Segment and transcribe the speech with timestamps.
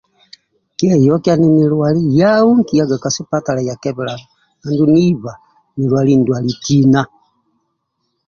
[0.77, 3.61] Kieyokia ninilwali yau nkiyaga ka sipatala
[4.63, 5.31] andulu niba
[5.77, 7.01] nilwali ndwali tina